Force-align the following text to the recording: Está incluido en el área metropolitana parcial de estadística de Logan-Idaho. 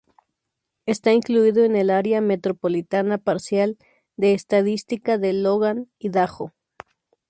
Está 0.87 1.13
incluido 1.13 1.63
en 1.63 1.75
el 1.75 1.91
área 1.91 2.21
metropolitana 2.21 3.19
parcial 3.19 3.77
de 4.17 4.33
estadística 4.33 5.19
de 5.19 5.31
Logan-Idaho. 5.33 6.53